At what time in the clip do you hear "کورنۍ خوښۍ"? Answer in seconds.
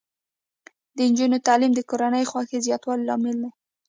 1.89-2.59